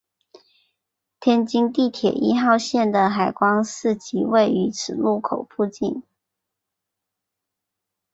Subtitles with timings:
[1.19, 6.01] 天津地铁一号线的海光寺站即位于此路口附近。